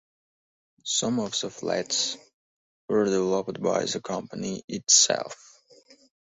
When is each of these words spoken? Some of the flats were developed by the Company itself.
Some 0.83 1.19
of 1.19 1.39
the 1.39 1.51
flats 1.51 2.17
were 2.89 3.05
developed 3.05 3.61
by 3.61 3.85
the 3.85 4.01
Company 4.01 4.63
itself. 4.67 5.37